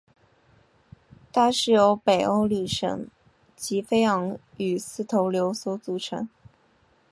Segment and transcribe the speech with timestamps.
[1.31, 3.07] 它是由北欧女神
[3.55, 6.27] 吉菲昂与四头牛所组成。